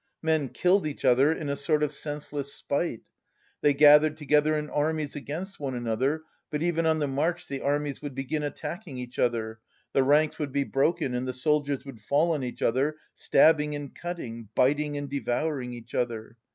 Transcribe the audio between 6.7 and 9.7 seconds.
on the march the armies would begin attacking each other,